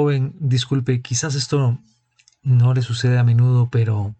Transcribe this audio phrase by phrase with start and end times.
[0.00, 1.78] Joven, disculpe, quizás esto
[2.42, 4.14] no le sucede a menudo, pero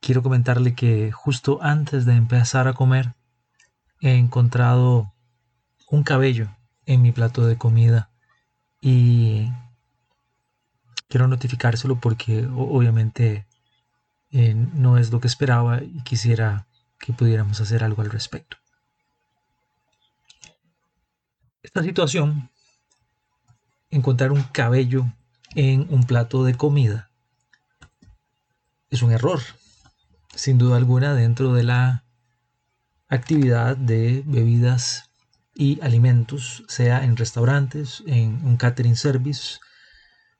[0.00, 3.14] quiero comentarle que justo antes de empezar a comer
[4.00, 5.14] he encontrado
[5.88, 6.48] un cabello
[6.86, 8.10] en mi plato de comida
[8.80, 9.48] y
[11.06, 13.46] quiero notificárselo porque obviamente
[14.32, 16.66] eh, no es lo que esperaba y quisiera
[16.98, 18.56] que pudiéramos hacer algo al respecto.
[21.62, 22.50] Esta situación
[23.92, 25.06] encontrar un cabello
[25.54, 27.10] en un plato de comida
[28.90, 29.40] es un error,
[30.34, 32.04] sin duda alguna, dentro de la
[33.08, 35.10] actividad de bebidas
[35.54, 39.58] y alimentos, sea en restaurantes, en un catering service,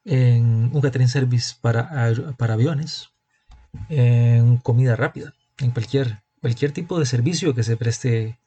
[0.05, 3.09] en un catering service para, para aviones,
[3.89, 8.39] en comida rápida, en cualquier, cualquier tipo de servicio que se preste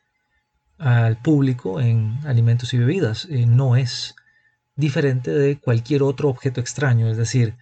[0.77, 3.25] al público en alimentos y bebidas.
[3.31, 4.15] Eh, no es
[4.75, 7.55] diferente de cualquier otro objeto extraño, es decir,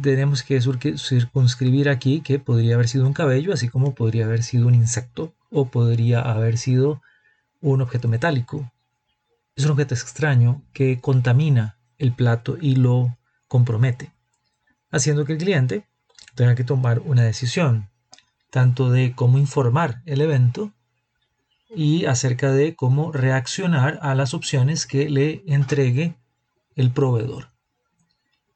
[0.00, 4.66] tenemos que circunscribir aquí que podría haber sido un cabello, así como podría haber sido
[4.66, 7.02] un insecto o podría haber sido
[7.60, 8.72] un objeto metálico.
[9.54, 13.18] Es un objeto extraño que contamina el plato y lo
[13.48, 14.12] compromete,
[14.90, 15.84] haciendo que el cliente
[16.34, 17.90] tenga que tomar una decisión,
[18.50, 20.72] tanto de cómo informar el evento
[21.74, 26.16] y acerca de cómo reaccionar a las opciones que le entregue
[26.76, 27.50] el proveedor.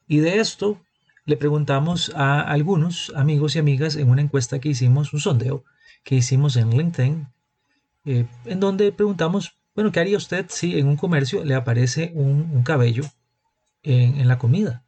[0.08, 0.80] Y de esto
[1.24, 5.64] le preguntamos a algunos amigos y amigas en una encuesta que hicimos, un sondeo
[6.04, 7.26] que hicimos en LinkedIn,
[8.04, 12.62] eh, en donde preguntamos, bueno, ¿qué haría usted si en un comercio le aparece un,
[12.62, 13.04] cabello
[13.82, 14.84] en, en, la comida?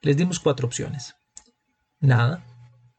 [0.00, 1.14] Les dimos cuatro opciones.
[2.00, 2.42] Nada,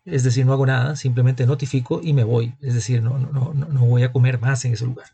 [0.06, 3.66] es decir, no hago nada, simplemente notifico y me voy, es decir, no, no, no,
[3.66, 5.08] no voy a comer más en ese lugar.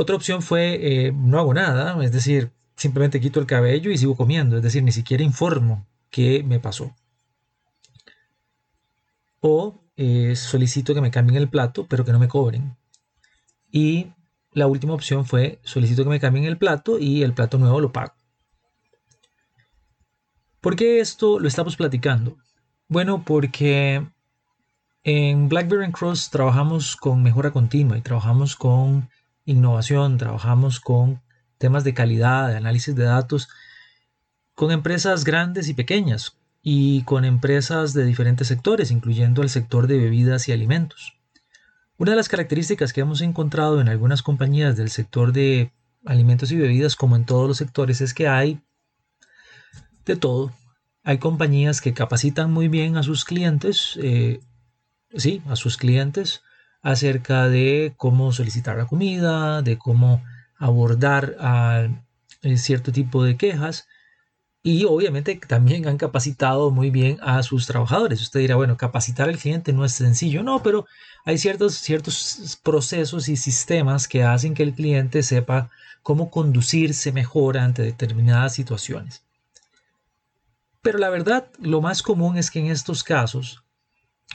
[0.00, 4.16] Otra opción fue eh, no hago nada, es decir, simplemente quito el cabello y sigo
[4.16, 6.96] comiendo, es decir, ni siquiera informo qué me pasó.
[9.40, 12.78] O eh, solicito que me cambien el plato, pero que no me cobren.
[13.70, 14.06] Y
[14.52, 17.92] la última opción fue solicito que me cambien el plato y el plato nuevo lo
[17.92, 18.14] pago.
[20.62, 22.38] ¿Por qué esto lo estamos platicando?
[22.88, 24.08] Bueno, porque
[25.04, 29.10] en BlackBerry Cross trabajamos con mejora continua y trabajamos con
[29.50, 31.22] innovación, trabajamos con
[31.58, 33.48] temas de calidad, de análisis de datos,
[34.54, 39.98] con empresas grandes y pequeñas y con empresas de diferentes sectores, incluyendo el sector de
[39.98, 41.14] bebidas y alimentos.
[41.96, 45.72] Una de las características que hemos encontrado en algunas compañías del sector de
[46.06, 48.60] alimentos y bebidas, como en todos los sectores, es que hay
[50.06, 50.52] de todo.
[51.02, 54.40] Hay compañías que capacitan muy bien a sus clientes, eh,
[55.14, 56.42] sí, a sus clientes,
[56.82, 60.22] acerca de cómo solicitar la comida, de cómo
[60.56, 61.88] abordar a
[62.42, 63.86] eh, cierto tipo de quejas
[64.62, 68.20] y obviamente también han capacitado muy bien a sus trabajadores.
[68.20, 70.86] Usted dirá, bueno, capacitar al cliente no es sencillo, no, pero
[71.24, 75.70] hay ciertos, ciertos procesos y sistemas que hacen que el cliente sepa
[76.02, 79.22] cómo conducirse mejor ante determinadas situaciones.
[80.82, 83.62] Pero la verdad, lo más común es que en estos casos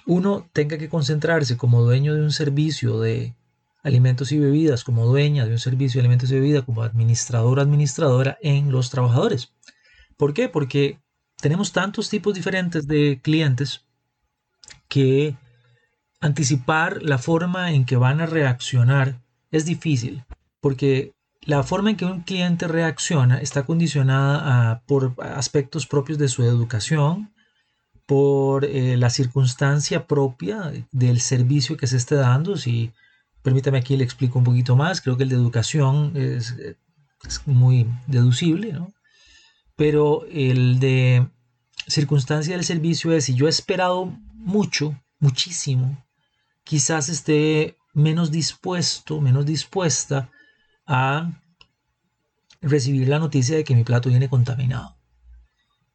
[0.06, 3.36] uno tenga que concentrarse como dueño de un servicio de
[3.84, 8.38] alimentos y bebidas, como dueña de un servicio de alimentos y bebidas, como administrador administradora
[8.42, 9.54] en los trabajadores.
[10.18, 10.50] ¿Por qué?
[10.50, 11.00] Porque
[11.40, 13.86] tenemos tantos tipos diferentes de clientes
[14.88, 15.36] que
[16.20, 19.22] anticipar la forma en que van a reaccionar
[19.52, 20.24] es difícil,
[20.60, 26.44] porque la forma en que un cliente reacciona está condicionada por aspectos propios de su
[26.44, 27.35] educación,
[28.06, 32.58] por eh, la circunstancia propia del servicio que se esté dando.
[32.58, 32.92] Si
[33.42, 36.56] permítame aquí le explico un poquito más, creo que el de educación es,
[37.46, 38.94] muy deducible, ¿no?
[39.76, 41.28] pero el de
[41.88, 46.06] circunstancia del servicio es si yo he esperado mucho, muchísimo,
[46.64, 50.30] quizás esté menos dispuesto, menos dispuesta
[50.86, 51.32] a
[52.62, 54.95] recibir la noticia de que mi plato viene contaminado.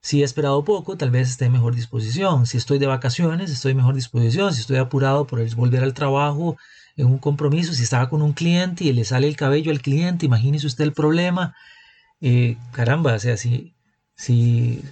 [0.03, 2.47] Si he esperado poco, tal vez esté en mejor disposición.
[2.47, 4.55] Si estoy de vacaciones, estoy en mejor disposición.
[4.55, 6.57] Si estoy apurado por volver al trabajo
[6.97, 10.27] en un compromiso, si estaba con un cliente y le sale el cabello al cliente,
[10.27, 11.55] imagínese usted el problema.
[12.21, 13.75] Eh, caramba, o sea, si,
[14.15, 14.83] si,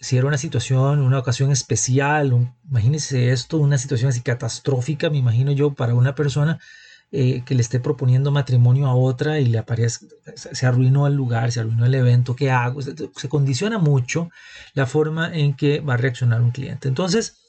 [0.00, 5.52] si era una situación, una ocasión especial, imagínese esto, una situación así catastrófica, me imagino
[5.52, 6.58] yo, para una persona
[7.12, 11.50] eh, que le esté proponiendo matrimonio a otra y le aparece, se arruinó el lugar,
[11.52, 12.82] se arruinó el evento, ¿qué hago?
[12.82, 14.30] Se, se condiciona mucho
[14.74, 16.88] la forma en que va a reaccionar un cliente.
[16.88, 17.40] Entonces,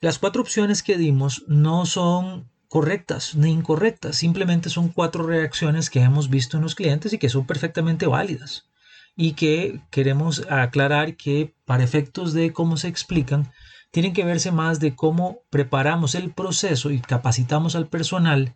[0.00, 6.00] las cuatro opciones que dimos no son correctas ni incorrectas, simplemente son cuatro reacciones que
[6.00, 8.68] hemos visto en los clientes y que son perfectamente válidas
[9.16, 13.50] y que queremos aclarar que para efectos de cómo se explican,
[13.90, 18.54] tienen que verse más de cómo preparamos el proceso y capacitamos al personal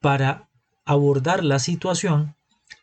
[0.00, 0.48] para
[0.84, 2.36] abordar la situación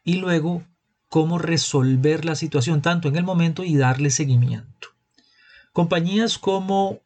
[0.03, 0.63] y luego
[1.09, 4.89] cómo resolver la situación tanto en el momento y darle seguimiento.
[5.71, 6.99] Compañías como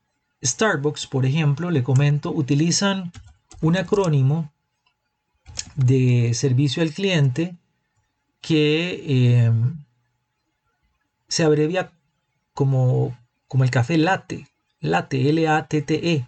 [0.43, 3.11] Starbucks, por ejemplo, le comento, utilizan
[3.61, 4.51] un acrónimo
[5.75, 7.55] de servicio al cliente
[8.41, 9.51] que eh,
[11.27, 11.91] se abrevia
[12.53, 13.17] como,
[13.47, 14.47] como el café latte,
[14.79, 16.27] Latte, L-A-T-T-E.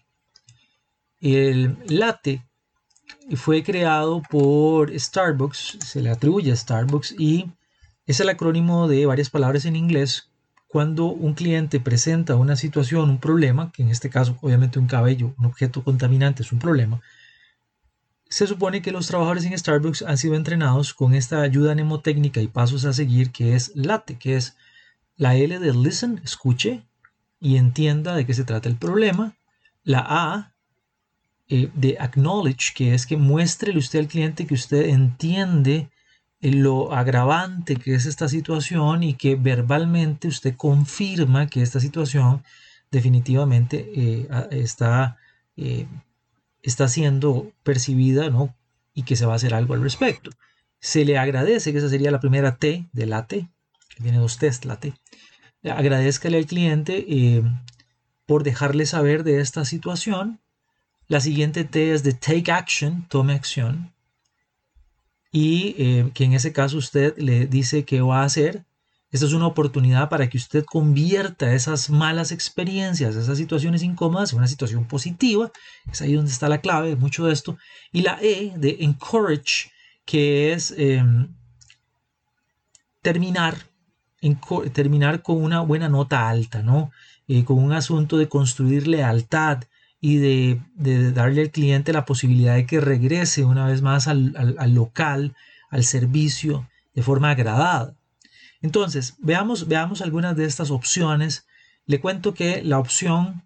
[1.22, 2.44] El latte
[3.36, 7.52] fue creado por Starbucks, se le atribuye a Starbucks y
[8.06, 10.30] es el acrónimo de varias palabras en inglés.
[10.68, 15.34] Cuando un cliente presenta una situación, un problema, que en este caso obviamente un cabello,
[15.38, 17.02] un objeto contaminante es un problema,
[18.30, 22.48] se supone que los trabajadores en Starbucks han sido entrenados con esta ayuda mnemotécnica y
[22.48, 24.56] pasos a seguir que es latte, que es
[25.18, 26.84] la L de listen, escuche,
[27.40, 29.36] y entienda de qué se trata el problema.
[29.84, 30.54] La A
[31.48, 35.90] eh, de acknowledge, que es que muéstrele usted al cliente que usted entiende
[36.42, 42.44] eh, lo agravante que es esta situación y que verbalmente usted confirma que esta situación
[42.92, 45.18] definitivamente eh, está,
[46.62, 48.56] está siendo percibida ¿no?
[48.94, 50.32] y que se va a hacer algo al respecto.
[50.80, 53.50] Se le agradece, que esa sería la primera T de la T,
[53.96, 54.94] que tiene dos T's la T
[55.64, 57.44] agradezcale al cliente eh,
[58.26, 60.40] por dejarle saber de esta situación.
[61.08, 63.94] La siguiente T es de take action, tome acción.
[65.32, 68.66] Y eh, que en ese caso usted le dice qué va a hacer.
[69.12, 74.38] Esta es una oportunidad para que usted convierta esas malas experiencias, esas situaciones incómodas en
[74.38, 75.52] una situación positiva.
[75.92, 77.58] Es ahí donde está la clave de mucho de esto.
[77.92, 79.72] Y la E de encourage,
[80.06, 81.34] que es em,
[83.02, 83.69] terminar
[84.74, 86.92] terminar con una buena nota alta, ¿no?
[87.28, 89.64] Eh, con un asunto de construir lealtad
[90.02, 94.34] y de, darle al cliente la posibilidad de que regrese una vez más al,
[94.74, 95.36] local,
[95.70, 97.94] al servicio, de forma agradada.
[98.62, 101.46] Entonces, veamos, veamos algunas de estas opciones.
[101.86, 103.44] Le cuento que la opción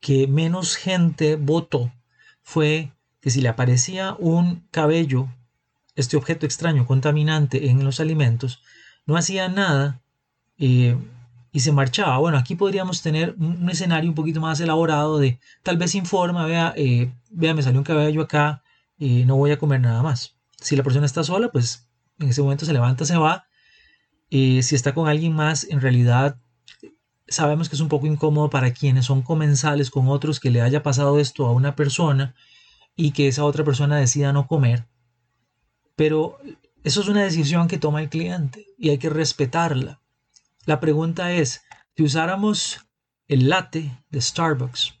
[0.00, 1.92] que menos gente votó
[2.42, 5.28] fue que si le aparecía un cabello,
[5.96, 8.62] este objeto extraño contaminante en los alimentos,
[9.08, 10.02] no hacía nada
[10.58, 10.96] eh,
[11.50, 12.18] y se marchaba.
[12.18, 16.74] Bueno, aquí podríamos tener un, escenario un poquito más elaborado de tal vez informa, vea,
[16.76, 18.62] eh, vea, me salió un cabello acá,
[18.98, 20.36] y no voy a comer nada más.
[20.60, 21.88] Si la persona está sola, pues
[22.18, 23.46] en ese momento se levanta, se va.
[24.30, 26.38] Eh, si está con alguien más, en realidad
[27.28, 30.82] sabemos que es un poco incómodo para quienes son comensales con otros que le haya
[30.82, 32.34] pasado esto a una persona
[32.94, 34.86] y que esa otra persona decida no comer.
[35.96, 36.38] Pero
[36.88, 40.00] eso es una decisión que toma el cliente y hay que respetarla.
[40.64, 41.60] La pregunta es,
[41.94, 42.80] si usáramos
[43.26, 44.94] el latte de Starbucks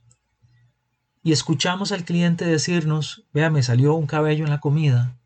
[1.22, 5.18] y escuchamos al cliente decirnos, vea, me salió un cabello en la comida,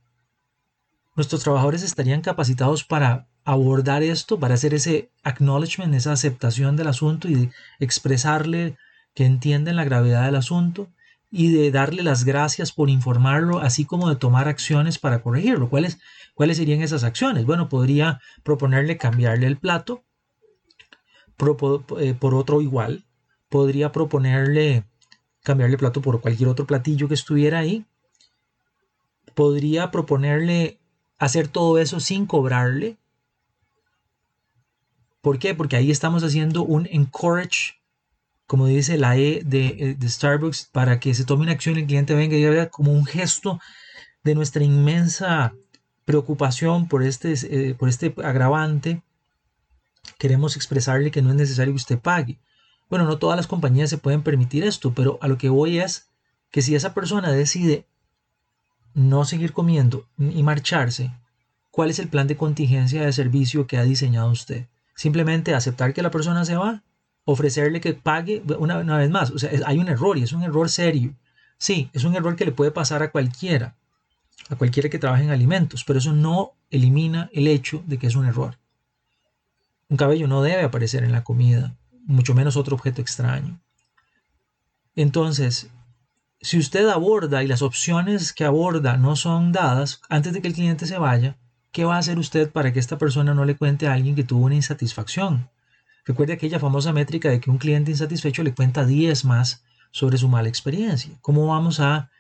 [1.16, 7.28] nuestros trabajadores estarían capacitados para abordar esto, para hacer ese acknowledgement, esa aceptación del asunto
[7.28, 7.50] y
[7.81, 8.76] expresarle
[9.14, 10.88] que entienden la gravedad del asunto
[11.34, 15.70] y de darle las gracias por informarlo, así como de tomar acciones para corregirlo.
[15.70, 15.98] ¿Cuáles,
[16.34, 17.46] ¿Cuáles serían esas acciones?
[17.46, 20.04] Bueno, podría proponerle cambiarle el plato
[21.98, 23.06] eh, por, otro igual.
[23.48, 24.84] Podría proponerle
[25.42, 27.86] cambiarle el plato por cualquier otro platillo que estuviera ahí.
[29.34, 30.78] Podría proponerle
[31.18, 32.98] hacer todo eso sin cobrarle.
[35.22, 35.54] ¿Por qué?
[35.54, 37.81] Porque ahí estamos haciendo un encourage
[38.52, 42.37] como dice la E de, Starbucks, para que se tome una acción el cliente venga
[42.37, 43.59] y vea como un gesto
[44.25, 45.54] de nuestra inmensa
[46.04, 49.02] preocupación por este, eh, por este agravante,
[50.18, 52.40] queremos expresarle que no es necesario que usted pague.
[52.90, 56.11] Bueno, no todas las compañías se pueden permitir esto, pero a lo que voy es
[56.50, 57.87] que si esa persona decide
[58.92, 61.11] no seguir comiendo y marcharse,
[61.71, 64.66] ¿cuál es el plan de contingencia de servicio que ha diseñado usted?
[64.94, 66.82] Simplemente aceptar que la persona se va,
[67.25, 69.31] ofrecerle que pague una, vez más.
[69.31, 71.14] O sea, hay un error y es un error serio.
[71.59, 73.76] Sí, es un error que le puede pasar a cualquiera,
[74.49, 78.17] a cualquiera que trabaje en alimentos, pero eso no elimina el hecho de que es
[78.17, 78.59] un error.
[79.88, 83.61] Un cabello no debe aparecer en la comida, mucho menos otro objeto extraño.
[84.97, 85.71] Entonces,
[86.41, 90.55] si usted aborda y las opciones que aborda no son dadas antes de que el
[90.55, 91.37] cliente se vaya,
[91.71, 94.25] ¿qué va a hacer usted para que esta persona no le cuente a alguien que
[94.25, 95.49] tuvo una insatisfacción?
[96.04, 100.28] Recuerde aquella famosa métrica de que un cliente insatisfecho le cuenta 10 más sobre su
[100.28, 101.12] mala experiencia.
[101.21, 102.11] ¿Cómo vamos a,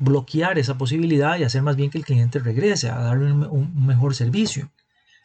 [0.00, 4.14] bloquear esa posibilidad y hacer más bien que el cliente regrese, a darle un mejor
[4.14, 4.70] servicio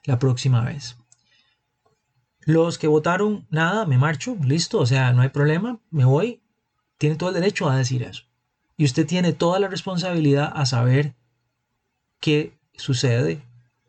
[0.06, 0.98] la próxima vez?
[2.46, 6.42] Los que votaron, nada, me marcho, listo, o sea, no hay problema, me voy,
[6.98, 8.24] tiene todo el derecho a decir eso.
[8.76, 11.16] Y usted tiene toda la responsabilidad a saber
[12.20, 13.44] qué sucede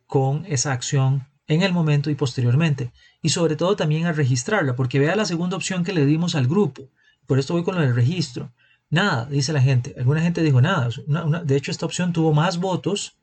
[0.07, 2.93] con esa acción en el momento y posteriormente.
[3.25, 6.47] Y sobre todo también a registrarla, porque vea la segunda opción que le dimos al
[6.47, 6.91] grupo.
[7.27, 8.53] Por esto voy con lo del registro.
[8.91, 9.95] Nada, dice la gente.
[9.97, 10.91] Alguna gente dijo nada.
[11.43, 13.17] de hecho, esta opción tuvo más votos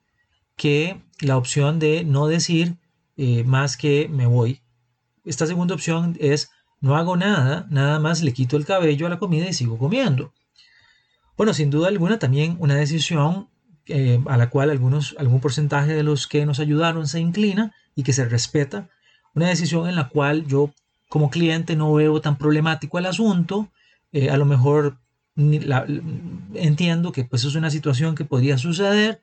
[0.55, 2.77] que la opción de no decir
[3.15, 4.61] eh, más que me voy.
[5.23, 9.19] Esta segunda opción es no hago nada, nada más le quito el cabello a la
[9.19, 10.33] comida y sigo comiendo.
[11.37, 13.49] Bueno, sin duda alguna también una decisión
[13.85, 18.01] eh, a la cual algunos, algún porcentaje de los que nos ayudaron se inclina y
[18.01, 18.89] que se respeta.
[19.33, 20.71] Una decisión en la cual yo
[21.09, 23.69] como cliente no veo tan problemático el asunto.
[24.11, 24.97] Eh, a lo mejor
[26.55, 29.21] entiendo que pues es una situación que podría suceder,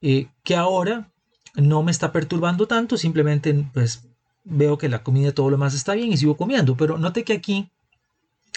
[0.00, 1.10] eh, que ahora
[1.54, 4.08] no me está perturbando tanto, simplemente pues
[4.44, 6.76] veo que la comida, todo lo más está bien y sigo comiendo.
[6.76, 7.70] Pero note que aquí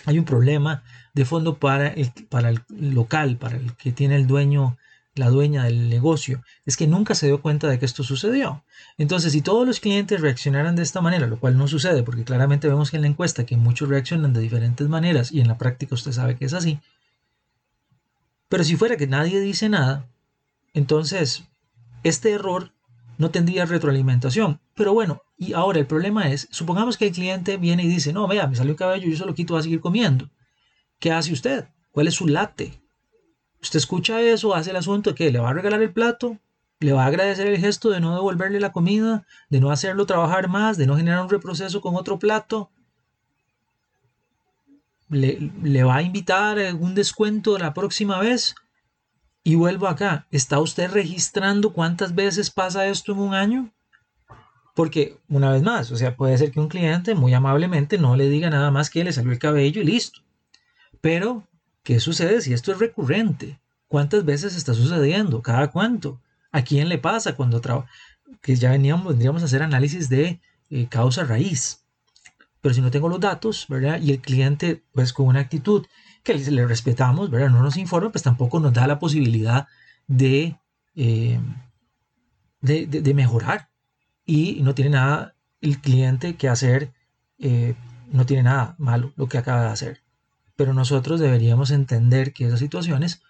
[0.06, 0.84] hay un problema
[1.14, 4.78] de fondo para el, para el local, para el que tiene el dueño,
[5.15, 6.43] la dueña del negocio.
[6.65, 8.63] Es que nunca se dio cuenta de que esto sucedió.
[8.98, 12.67] Entonces, si todos los clientes reaccionaran de esta manera, lo cual no sucede, porque claramente
[12.67, 16.12] vemos en la encuesta que muchos reaccionan de diferentes maneras y en la práctica usted
[16.12, 16.79] sabe que es así.
[18.50, 20.05] Pero si fuera que nadie dice nada,
[20.74, 21.45] entonces
[22.03, 22.74] este error
[23.17, 24.60] no tendría retroalimentación.
[24.75, 28.27] Pero bueno, y ahora el problema es, supongamos que el cliente viene y dice, no,
[28.27, 30.29] vea, me salió el cabello, yo se lo quito, va a seguir comiendo.
[31.00, 31.67] ¿Qué hace usted?
[31.91, 32.81] ¿Cuál es su late?
[33.65, 36.38] Usted escucha eso, hace el asunto que le va a regalar el plato,
[36.79, 40.48] le va a agradecer el gesto de no devolverle la comida, de no hacerlo trabajar
[40.50, 42.69] más, de no generar un reproceso con otro plato.
[45.10, 48.53] Le, le va a invitar un descuento la próxima vez
[49.43, 53.74] y vuelvo acá, ¿está usted registrando cuántas veces pasa esto en un año?
[54.75, 58.29] Porque, una vez más, o sea, puede ser que un cliente muy amablemente no le
[58.29, 60.19] diga nada más que le salió el cabello y listo.
[61.01, 61.48] Pero,
[61.86, 63.62] ¿qué sucede si esto es recurrente?
[63.88, 65.42] ¿Cuántas veces está sucediendo?
[65.42, 66.20] ¿Cada cuánto?
[66.51, 67.88] ¿A quién le pasa cuando trabaja?
[68.42, 71.86] Que ya veníamos, vendríamos a hacer análisis de eh, causa raíz.
[72.60, 74.01] Pero si no tengo los datos, ¿verdad?
[74.01, 75.86] Y el cliente, pues con una actitud
[76.24, 77.51] que le respetamos, ¿verdad?
[77.51, 79.68] No nos informa, pues tampoco nos da la posibilidad
[80.08, 80.58] de,
[80.96, 81.39] eh,
[82.62, 83.70] de, mejorar.
[84.25, 86.92] Y no tiene nada el cliente que hacer,
[87.38, 87.75] eh,
[88.12, 90.04] no tiene nada malo lo que acaba de hacer.
[90.55, 93.21] Pero nosotros deberíamos entender que esas situaciones,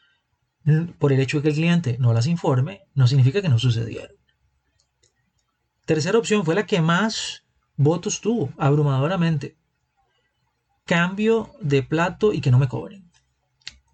[1.00, 4.16] por el hecho de que el cliente no las informe, no significa que no sucedieron.
[5.86, 7.44] Tercera opción fue la que más
[7.78, 9.58] votos tuvo, abrumadoramente
[10.86, 13.12] cambio de plato y que no me cobren.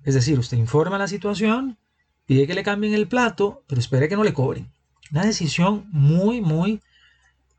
[0.04, 1.78] Es decir, usted informa la situación,
[2.26, 4.72] pide que le cambien el plato, pero espere que no le cobren.
[5.12, 6.82] Una decisión muy, muy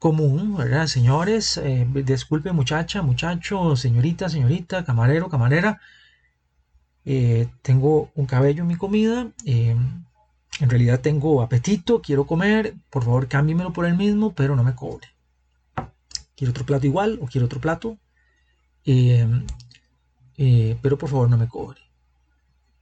[0.02, 0.88] común, ¿verdad?
[0.88, 5.80] Señores, eh, disculpe muchacha, muchacho, señorita, señorita, camarero, camarera,
[7.04, 9.76] eh, tengo un cabello en mi comida, eh,
[10.58, 14.74] en realidad tengo apetito, quiero comer, por favor cámbiemelo por el mismo, pero no me
[14.74, 15.06] cobre.
[16.34, 17.96] ¿Quiero otro plato igual o quiero otro plato?
[18.84, 19.24] Eh,
[20.82, 21.80] pero por favor no me cobre.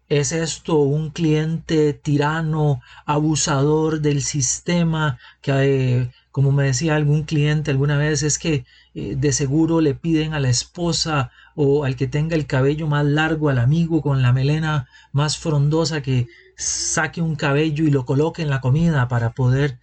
[0.08, 5.18] ¿Es esto un cliente tirano, abusador del sistema?
[5.42, 10.40] Que, como me decía algún cliente alguna vez, es que de seguro le piden a
[10.40, 14.88] la esposa o al que tenga el cabello más largo, al amigo con la melena
[15.12, 19.78] más frondosa, que saque un cabello y lo coloque en la comida para poder...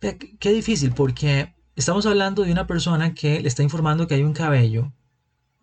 [0.00, 4.32] Qué difícil, porque estamos hablando de una persona que le está informando que hay un
[4.32, 4.92] cabello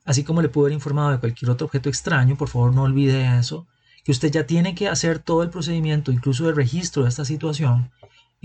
[0.05, 3.37] así como le pudo haber informado de cualquier otro objeto extraño, por favor no olvide
[3.37, 3.67] eso,
[4.03, 7.91] que usted ya tiene que hacer todo el procedimiento, incluso el registro de esta situación,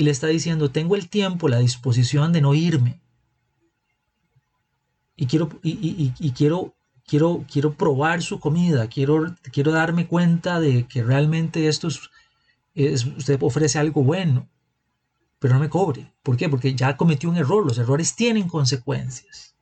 [0.01, 3.03] y le está diciendo, tengo el tiempo, la disposición de no irme.
[5.15, 6.73] Y quiero, y, quiero,
[7.07, 11.89] quiero, quiero probar su comida, quiero, quiero darme cuenta de que realmente esto
[12.75, 14.49] es, usted ofrece algo bueno.
[15.39, 16.15] pero no me cobre.
[16.23, 16.49] ¿Por qué?
[16.49, 17.67] Porque ya cometió un error.
[17.67, 19.55] Los errores tienen consecuencias.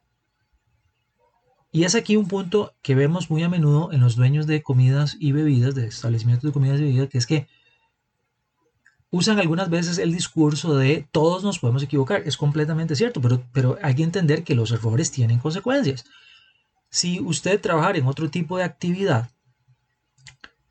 [1.73, 5.17] Y es aquí un punto que vemos muy a menudo en los dueños de comidas
[5.19, 7.49] y bebidas, de establecimientos de comidas y bebidas, que es que
[9.11, 12.23] usan algunas veces el discurso de todos nos podemos equivocar.
[12.27, 16.05] Es completamente cierto, pero, pero hay que entender que los errores tienen consecuencias.
[16.91, 19.31] Si usted trabajar en otro tipo de actividad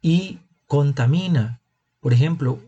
[0.01, 1.61] y contamina,
[1.99, 2.59] por ejemplo,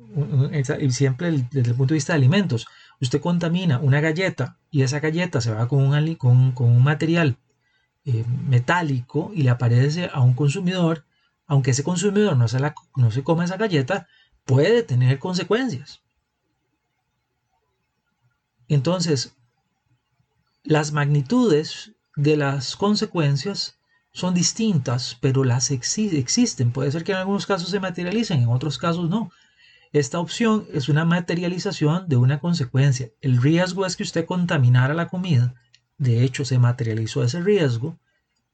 [0.89, 2.67] siempre desde el punto de vista de alimentos,
[2.99, 7.37] usted contamina una galleta y esa galleta se va con un, con, con un material
[8.05, 11.05] eh, metálico y le aparece a un consumidor,
[11.45, 14.07] aunque ese consumidor no se, la, no se coma esa galleta,
[14.49, 16.01] puede tener consecuencias.
[18.67, 19.35] Entonces,
[20.63, 23.77] las magnitudes de las consecuencias
[24.11, 26.71] son distintas, pero las existen.
[26.71, 29.31] Puede ser que en algunos casos se materialicen, en otros casos no.
[29.93, 33.11] Esta opción es una materialización de una consecuencia.
[33.21, 35.53] El riesgo es que usted contaminara la comida.
[35.99, 37.99] De hecho, se materializó ese riesgo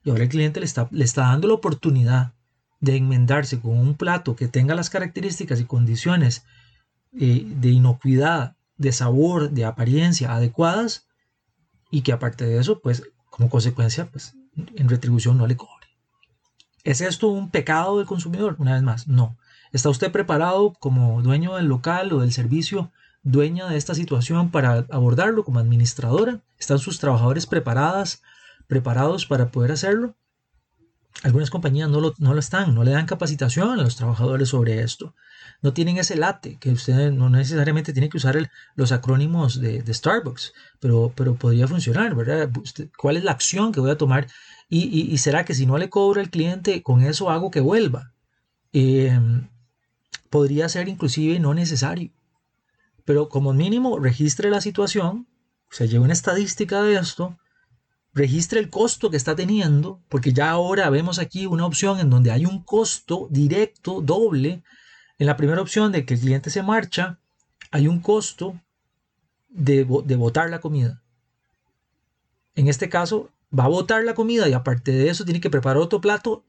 [0.03, 2.33] y ahora el cliente le está, le está dando la oportunidad
[2.79, 6.45] de enmendarse con un plato que tenga las características y condiciones
[7.17, 11.07] eh, de inocuidad, de sabor, de apariencia adecuadas
[11.89, 14.35] y que aparte de eso, pues como consecuencia, pues
[14.75, 15.87] en retribución no le cobre.
[16.83, 18.55] ¿Es esto un pecado del consumidor?
[18.59, 19.37] Una vez más, no.
[19.71, 22.91] ¿Está usted preparado como dueño del local o del servicio,
[23.23, 26.41] dueña de esta situación para abordarlo como administradora?
[26.59, 28.21] ¿Están sus trabajadores preparadas,
[28.67, 30.15] preparados para poder hacerlo?
[31.23, 34.81] Algunas compañías no lo, no lo, están, no le dan capacitación a los trabajadores sobre
[34.81, 35.15] esto.
[35.61, 40.53] No tienen ese late, que usted no necesariamente tiene que usar los acrónimos de, Starbucks,
[40.79, 42.49] pero, pero podría funcionar, ¿verdad?
[42.97, 44.27] ¿Cuál es la acción que voy a tomar?
[44.67, 48.13] Y, será que si no le cobro al cliente, con eso hago que vuelva.
[48.73, 49.47] Em,
[50.29, 52.11] podría ser inclusive no necesario.
[53.05, 55.27] Pero como mínimo registre la situación,
[55.69, 57.37] se lleve una estadística de esto,
[58.15, 62.31] registre el costo que está teniendo, porque ya ahora vemos aquí una opción en donde
[62.31, 64.63] hay un costo directo, doble.
[65.19, 67.19] En la primera opción de que el cliente se marcha,
[67.71, 68.59] hay un costo
[69.49, 71.03] de, botar la comida.
[72.55, 75.77] En este caso, va a botar la comida y aparte de eso tiene que preparar
[75.77, 76.45] otro plato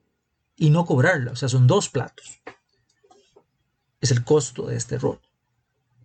[0.56, 1.32] y no cobrarla.
[1.32, 2.40] O sea, son dos platos.
[4.00, 5.20] Es el costo de este rol.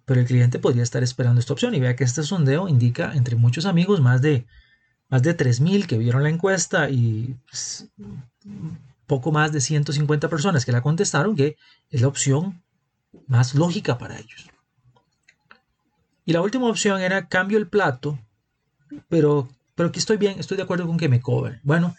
[0.06, 3.36] Pero el cliente podría estar esperando esta opción y vea que este sondeo indica entre
[3.36, 4.48] muchos amigos más de
[5.12, 7.88] más de 3.000 que vieron la encuesta y pues,
[9.06, 11.58] poco más de 150 personas que la contestaron que
[11.90, 12.64] es la opción
[13.28, 14.50] más lógica para ellos.
[16.26, 18.18] Y la última opción era cambio el plato,
[19.10, 21.60] pero, pero aquí estoy bien, estoy de acuerdo con que me cobren.
[21.64, 21.94] Bueno,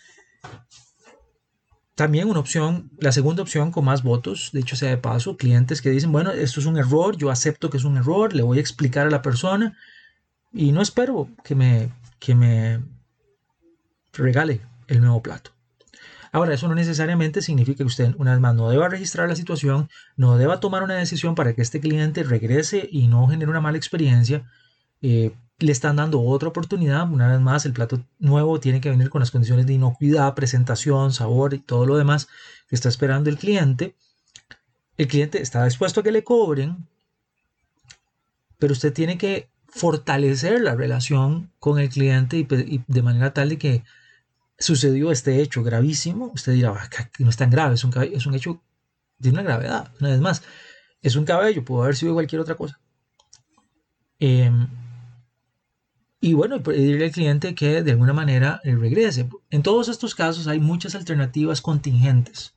[1.94, 5.83] también una opción, la segunda opción con más votos, de hecho sea de paso, clientes
[5.83, 8.57] que dicen, bueno, esto es un error, yo acepto que es un error, le voy
[8.57, 9.77] a explicar a la persona
[10.51, 12.81] y no espero que me, que me
[14.12, 15.53] regale el nuevo plato.
[16.35, 19.90] Ahora, eso no necesariamente significa que usted, una vez más, no deba registrar la situación,
[20.16, 23.77] no deba tomar una decisión para que este cliente regrese y no genere una mala
[23.77, 24.51] experiencia.
[25.03, 27.11] Eh, le están dando otra oportunidad.
[27.11, 31.12] Una vez más, el plato nuevo tiene que venir con las condiciones de inocuidad, presentación,
[31.12, 32.29] sabor y todo lo demás
[32.66, 33.94] que está esperando el cliente.
[34.96, 36.88] El cliente está dispuesto a que le cobren,
[38.59, 43.59] pero usted tiene que fortalecer la relación con el cliente y de manera tal de
[43.59, 43.85] que
[44.62, 48.35] sucedió este hecho gravísimo, usted dirá, ah, no es tan grave, es un, es un
[48.35, 48.62] hecho
[49.18, 49.92] de una gravedad.
[50.01, 50.42] Una vez más,
[51.03, 52.79] es un cabello, pudo haber sido cualquier otra cosa.
[54.18, 54.68] Em,
[56.20, 59.29] y bueno, pedirle al cliente que de alguna manera regrese.
[59.51, 62.55] En todos estos casos hay muchas alternativas contingentes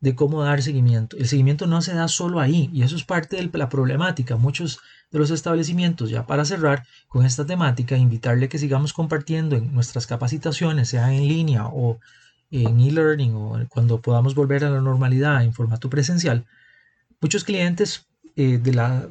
[0.00, 1.16] de cómo dar seguimiento.
[1.16, 4.36] El seguimiento no se da solo ahí y eso es parte de la problemática.
[4.36, 4.80] Muchos
[5.10, 10.06] de los establecimientos, ya para cerrar con esta temática, invitarle que sigamos compartiendo en nuestras
[10.06, 11.98] capacitaciones, sea en línea o
[12.50, 16.46] en e-learning o cuando podamos volver a la normalidad en formato presencial.
[17.20, 18.06] Muchos clientes
[18.36, 19.08] eh, de, la,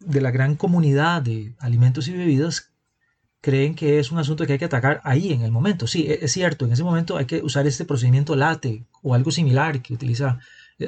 [0.00, 2.67] de la gran comunidad de alimentos y bebidas
[3.40, 5.86] creen que es un asunto que hay que atacar ahí en el momento.
[5.86, 9.30] Sí, e, es cierto, en ese momento hay que usar este procedimiento LATE o algo
[9.30, 10.40] similar que utiliza,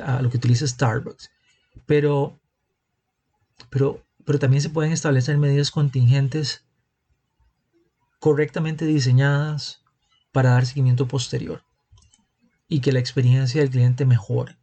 [0.03, 1.31] a lo que utiliza Starbucks.
[1.87, 2.39] Pero,
[3.71, 6.65] pero, pero también se pueden establecer medidas contingentes
[8.19, 9.83] correctamente diseñadas
[10.33, 11.63] para dar seguimiento posterior
[12.69, 14.57] y que la experiencia del cliente mejore.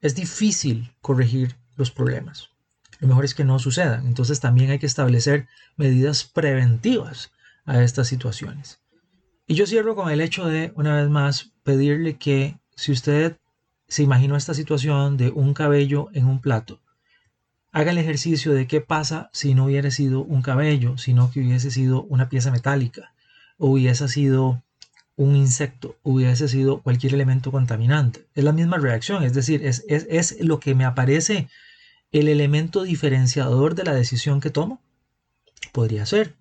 [0.00, 2.55] Es difícil corregir los problemas
[3.00, 4.06] lo mejor es que no sucedan.
[4.06, 7.30] Entonces también hay que establecer medidas preventivas
[7.64, 8.80] a estas situaciones.
[9.46, 13.36] Y yo cierro con el hecho de, una vez más, pedirle que si usted
[13.88, 16.80] se imaginó esta situación de un cabello en un plato,
[17.76, 21.70] Haga el ejercicio de qué pasa si no hubiera sido un cabello, sino que hubiese
[21.70, 23.12] sido una pieza metálica,
[23.58, 24.62] hubiese sido
[25.14, 28.28] un insecto, hubiese sido cualquier elemento contaminante.
[28.34, 31.48] Es la misma reacción, es decir, es, es lo que me aparece
[32.18, 34.80] el elemento diferenciador de la decisión que tomo.
[35.72, 36.36] Podría ser,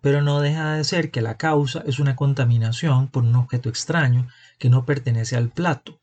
[0.00, 4.28] pero no deja de ser que la causa es una contaminación por un objeto extraño
[4.58, 6.00] que no pertenece al plato.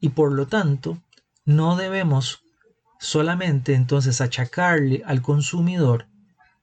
[0.00, 1.02] Y por lo tanto,
[1.44, 2.42] no debemos
[3.00, 6.06] solamente entonces achacarle al consumidor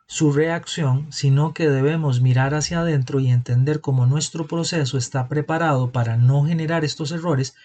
[0.08, 5.92] su reacción, sino que debemos mirar hacia adentro y entender cómo nuestro proceso está preparado
[5.92, 7.56] para no generar estos errores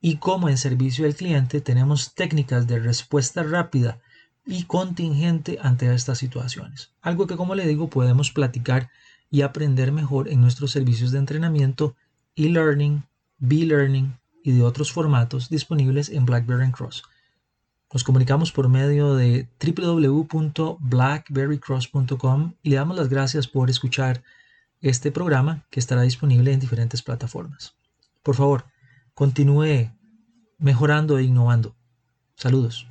[0.00, 3.98] y cómo en servicio al cliente tenemos técnicas de respuesta rápida
[4.44, 6.92] y contingente ante estas situaciones.
[7.02, 8.90] Algo que como le digo podemos platicar
[9.30, 11.96] y aprender mejor en nuestros servicios de entrenamiento,
[12.36, 13.02] e-learning,
[13.38, 17.02] B-learning y de otros formatos disponibles en BlackBerry Cross.
[17.92, 24.22] Nos comunicamos por medio de www.blackberrycross.com y le damos las gracias por escuchar
[24.80, 27.74] este programa que estará disponible en diferentes plataformas.
[28.22, 28.66] Por favor,
[29.16, 29.90] continúe
[30.58, 31.74] mejorando e innovando.
[32.36, 32.86] Saludos.